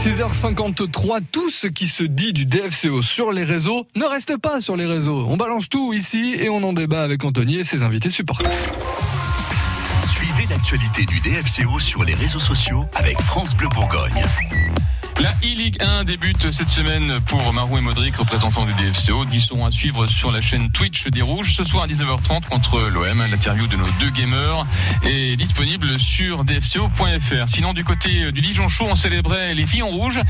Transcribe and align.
6h53, 0.00 1.20
tout 1.30 1.50
ce 1.50 1.66
qui 1.66 1.86
se 1.86 2.02
dit 2.02 2.32
du 2.32 2.46
DFCO 2.46 3.02
sur 3.02 3.32
les 3.32 3.44
réseaux 3.44 3.84
ne 3.96 4.06
reste 4.06 4.38
pas 4.38 4.62
sur 4.62 4.74
les 4.74 4.86
réseaux. 4.86 5.26
On 5.28 5.36
balance 5.36 5.68
tout 5.68 5.92
ici 5.92 6.36
et 6.38 6.48
on 6.48 6.62
en 6.62 6.72
débat 6.72 7.02
avec 7.02 7.22
Anthony 7.22 7.56
et 7.56 7.64
ses 7.64 7.82
invités 7.82 8.08
supporters. 8.08 8.50
Suivez 10.10 10.46
l'actualité 10.48 11.04
du 11.04 11.20
DFCO 11.20 11.78
sur 11.80 12.02
les 12.02 12.14
réseaux 12.14 12.38
sociaux 12.38 12.86
avec 12.94 13.20
France 13.20 13.54
Bleu 13.54 13.68
Bourgogne. 13.68 14.22
La 15.60 15.66
e-Ligue 15.66 15.82
1 15.82 16.04
débute 16.04 16.50
cette 16.52 16.70
semaine 16.70 17.20
pour 17.26 17.52
Marou 17.52 17.76
et 17.76 17.82
Modric, 17.82 18.16
représentants 18.16 18.64
du 18.64 18.72
DFCO. 18.72 19.26
Ils 19.30 19.42
sont 19.42 19.66
à 19.66 19.70
suivre 19.70 20.06
sur 20.06 20.32
la 20.32 20.40
chaîne 20.40 20.70
Twitch 20.70 21.06
des 21.08 21.20
Rouges. 21.20 21.52
Ce 21.54 21.64
soir 21.64 21.84
à 21.84 21.86
19h30 21.86 22.46
contre 22.48 22.80
l'OM. 22.88 23.18
L'interview 23.30 23.66
de 23.66 23.76
nos 23.76 23.88
deux 24.00 24.08
gamers 24.08 24.64
est 25.04 25.36
disponible 25.36 25.98
sur 25.98 26.44
dfco.fr. 26.44 27.48
Sinon, 27.48 27.74
du 27.74 27.84
côté 27.84 28.32
du 28.32 28.40
Dijon 28.40 28.70
Chaud, 28.70 28.86
on 28.88 28.94
célébrait 28.94 29.54
les 29.54 29.66
filles 29.66 29.82
en 29.82 29.90
rouge. 29.90 30.22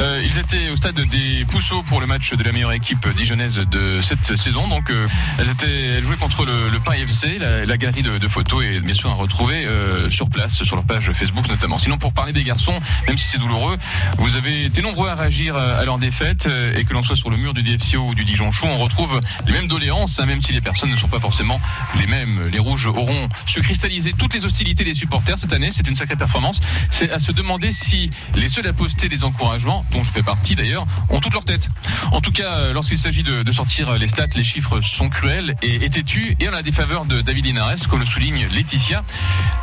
Euh, 0.00 0.20
ils 0.24 0.36
étaient 0.38 0.70
au 0.70 0.76
stade 0.76 0.96
des 0.96 1.44
Pousseaux 1.44 1.84
pour 1.84 2.00
le 2.00 2.08
match 2.08 2.34
de 2.34 2.42
la 2.42 2.50
meilleure 2.50 2.72
équipe 2.72 3.08
dijonnaise 3.16 3.58
de 3.58 4.00
cette 4.00 4.36
saison. 4.36 4.66
Donc, 4.66 4.90
euh, 4.90 5.06
elles 5.38 5.50
étaient 5.50 5.84
elles 5.96 6.04
jouaient 6.04 6.16
contre 6.16 6.44
le, 6.44 6.70
le 6.70 6.80
FC. 7.00 7.38
La, 7.38 7.76
galerie 7.76 8.02
de, 8.02 8.18
de, 8.18 8.28
photos 8.28 8.64
est 8.64 8.80
bien 8.80 8.94
sûr 8.94 9.10
à 9.10 9.14
retrouver 9.14 9.64
euh, 9.64 10.10
sur 10.10 10.28
place, 10.28 10.64
sur 10.64 10.74
leur 10.74 10.84
page 10.84 11.12
Facebook 11.12 11.48
notamment. 11.48 11.78
Sinon, 11.78 11.98
pour 11.98 12.12
parler 12.12 12.32
des 12.32 12.42
garçons, 12.42 12.80
même 13.06 13.16
si 13.16 13.28
c'est 13.28 13.38
douloureux, 13.38 13.76
vous 14.18 14.36
avez 14.36 14.71
été 14.72 14.80
nombreux 14.80 15.10
à 15.10 15.14
réagir 15.14 15.54
à 15.54 15.84
leur 15.84 15.98
défaite 15.98 16.48
et 16.74 16.84
que 16.86 16.94
l'on 16.94 17.02
soit 17.02 17.14
sur 17.14 17.28
le 17.28 17.36
mur 17.36 17.52
du 17.52 17.62
DFCO 17.62 18.08
ou 18.08 18.14
du 18.14 18.24
Dijon 18.24 18.50
Chaud, 18.50 18.68
on 18.68 18.78
retrouve 18.78 19.20
les 19.46 19.52
mêmes 19.52 19.68
doléances, 19.68 20.18
hein, 20.18 20.24
même 20.24 20.40
si 20.40 20.50
les 20.50 20.62
personnes 20.62 20.88
ne 20.88 20.96
sont 20.96 21.08
pas 21.08 21.20
forcément 21.20 21.60
les 22.00 22.06
mêmes. 22.06 22.48
Les 22.50 22.58
rouges 22.58 22.86
auront 22.86 23.28
su 23.44 23.60
cristalliser 23.60 24.14
toutes 24.14 24.32
les 24.32 24.46
hostilités 24.46 24.82
des 24.82 24.94
supporters 24.94 25.38
cette 25.38 25.52
année. 25.52 25.68
C'est 25.70 25.86
une 25.86 25.94
sacrée 25.94 26.16
performance. 26.16 26.58
C'est 26.90 27.10
à 27.10 27.18
se 27.18 27.32
demander 27.32 27.70
si 27.70 28.08
les 28.34 28.48
seuls 28.48 28.66
à 28.66 28.72
poster 28.72 29.10
des 29.10 29.24
encouragements, 29.24 29.84
dont 29.92 30.02
je 30.02 30.10
fais 30.10 30.22
partie 30.22 30.54
d'ailleurs, 30.54 30.86
ont 31.10 31.20
toute 31.20 31.34
leur 31.34 31.44
tête. 31.44 31.68
En 32.10 32.22
tout 32.22 32.32
cas, 32.32 32.72
lorsqu'il 32.72 32.96
s'agit 32.96 33.22
de, 33.22 33.52
sortir 33.52 33.98
les 33.98 34.08
stats, 34.08 34.28
les 34.36 34.44
chiffres 34.44 34.80
sont 34.80 35.10
cruels 35.10 35.54
et, 35.60 35.84
et 35.84 35.90
têtus 35.90 36.34
et 36.40 36.48
on 36.48 36.54
a 36.54 36.62
des 36.62 36.72
faveurs 36.72 37.04
de 37.04 37.20
David 37.20 37.44
Linares, 37.44 37.88
comme 37.90 38.00
le 38.00 38.06
souligne 38.06 38.46
Laetitia. 38.50 39.04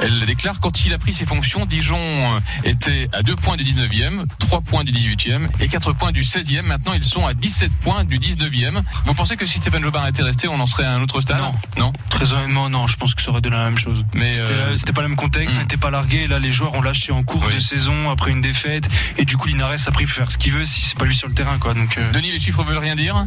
Elle 0.00 0.26
déclare 0.26 0.60
quand 0.60 0.84
il 0.84 0.92
a 0.92 0.98
pris 0.98 1.12
ses 1.12 1.26
fonctions, 1.26 1.66
Dijon 1.66 2.40
était 2.62 3.08
à 3.12 3.24
2 3.24 3.34
points 3.34 3.56
du 3.56 3.64
19e, 3.64 4.26
3 4.38 4.60
points 4.60 4.84
du 4.84 4.91
18e 4.92 5.48
et 5.60 5.68
4 5.68 5.92
points 5.92 6.12
du 6.12 6.22
16e. 6.22 6.62
Maintenant, 6.62 6.92
ils 6.92 7.02
sont 7.02 7.26
à 7.26 7.34
17 7.34 7.72
points 7.80 8.04
du 8.04 8.18
19e. 8.18 8.82
Vous 9.06 9.14
pensez 9.14 9.36
que 9.36 9.46
si 9.46 9.58
Stéphane 9.58 9.82
Jobin 9.82 10.06
était 10.06 10.22
resté, 10.22 10.48
on 10.48 10.60
en 10.60 10.66
serait 10.66 10.84
à 10.84 10.92
un 10.92 11.02
autre 11.02 11.20
stade 11.20 11.38
Non. 11.38 11.52
Non 11.78 11.92
Très 12.10 12.32
honnêtement, 12.32 12.68
non. 12.68 12.86
Je 12.86 12.96
pense 12.96 13.14
que 13.14 13.22
ça 13.22 13.30
aurait 13.30 13.40
donné 13.40 13.56
la 13.56 13.64
même 13.64 13.78
chose. 13.78 14.04
Mais 14.14 14.32
c'était 14.32 14.52
euh... 14.52 14.92
pas 14.94 15.02
le 15.02 15.08
même 15.08 15.16
contexte, 15.16 15.56
hmm. 15.56 15.58
on 15.58 15.62
n'était 15.62 15.76
pas 15.76 15.90
largué. 15.90 16.26
Là, 16.26 16.38
les 16.38 16.52
joueurs 16.52 16.74
ont 16.74 16.82
lâché 16.82 17.12
en 17.12 17.22
cours 17.22 17.44
Oui. 17.46 17.54
de 17.54 17.58
saison 17.58 18.10
après 18.10 18.30
une 18.30 18.40
défaite. 18.40 18.88
Et 19.18 19.24
du 19.24 19.36
coup, 19.36 19.48
Linares 19.48 19.86
a 19.86 19.90
pris 19.90 20.06
pour 20.06 20.14
faire 20.14 20.30
ce 20.30 20.38
qu'il 20.38 20.52
veut 20.52 20.64
si 20.64 20.82
c'est 20.82 20.98
pas 20.98 21.04
lui 21.04 21.16
sur 21.16 21.28
le 21.28 21.34
terrain, 21.34 21.58
quoi. 21.58 21.74
Donc, 21.74 21.98
euh... 21.98 22.12
Denis, 22.12 22.30
les 22.30 22.38
chiffres 22.38 22.62
veulent 22.62 22.78
rien 22.78 22.96
dire 22.96 23.26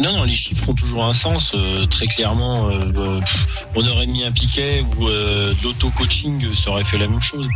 non, 0.00 0.12
non, 0.12 0.24
les 0.24 0.34
chiffres 0.34 0.68
ont 0.68 0.74
toujours 0.74 1.04
un 1.04 1.12
sens. 1.12 1.52
Euh, 1.54 1.86
très 1.86 2.06
clairement, 2.06 2.68
euh, 2.70 3.20
on 3.74 3.86
aurait 3.86 4.06
mis 4.06 4.24
un 4.24 4.32
piquet 4.32 4.84
ou 4.96 5.08
euh, 5.08 5.52
l'auto-coaching, 5.62 6.54
ça 6.54 6.70
aurait 6.70 6.84
fait 6.84 6.98
la 6.98 7.06
même 7.08 7.20
chose. 7.20 7.48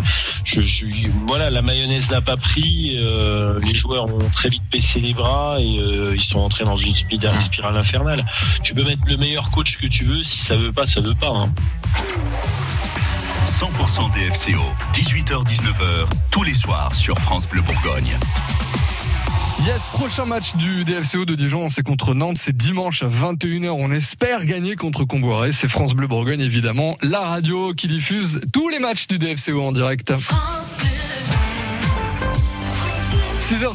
Voilà, 1.26 1.50
la 1.50 1.62
mayonnaise 1.62 2.10
n'a 2.10 2.20
pas 2.20 2.36
pris. 2.36 2.96
euh, 2.98 3.60
les 3.60 3.74
joueurs 3.74 4.06
ont 4.06 4.28
très 4.32 4.48
vite 4.48 4.64
baissé 4.70 5.00
les 5.00 5.14
bras 5.14 5.56
et 5.60 5.78
euh, 5.80 6.12
ils 6.14 6.20
sont 6.22 6.40
entrés 6.40 6.64
dans 6.64 6.76
une 6.76 6.94
spirale, 6.94 7.40
spirale 7.40 7.76
infernale. 7.76 8.24
Tu 8.62 8.74
peux 8.74 8.84
mettre 8.84 9.02
le 9.06 9.16
meilleur 9.16 9.50
coach 9.50 9.78
que 9.78 9.86
tu 9.86 10.04
veux, 10.04 10.22
si 10.22 10.38
ça 10.38 10.56
veut 10.56 10.72
pas, 10.72 10.86
ça 10.86 11.00
veut 11.00 11.14
pas. 11.14 11.28
Hein. 11.30 11.52
100% 13.60 14.10
DFCO, 14.12 14.60
18h-19h, 14.92 16.06
tous 16.30 16.42
les 16.42 16.54
soirs 16.54 16.92
sur 16.94 17.16
France 17.18 17.48
Bleu 17.48 17.62
Bourgogne. 17.62 18.16
Yes, 19.64 19.90
prochain 19.90 20.24
match 20.24 20.56
du 20.56 20.82
DFCO 20.84 21.24
de 21.24 21.36
Dijon, 21.36 21.68
c'est 21.68 21.84
contre 21.84 22.14
Nantes, 22.14 22.38
c'est 22.38 22.56
dimanche 22.56 23.04
à 23.04 23.06
21h. 23.06 23.70
On 23.70 23.92
espère 23.92 24.44
gagner 24.44 24.74
contre 24.74 25.04
Comboiré. 25.04 25.52
C'est 25.52 25.68
France 25.68 25.94
Bleu 25.94 26.08
Bourgogne, 26.08 26.40
évidemment, 26.40 26.96
la 27.00 27.20
radio 27.20 27.72
qui 27.72 27.86
diffuse 27.86 28.40
tous 28.52 28.68
les 28.70 28.80
matchs 28.80 29.06
du 29.06 29.18
DFCO 29.18 29.62
en 29.62 29.70
direct. 29.70 30.12
6h 33.38 33.68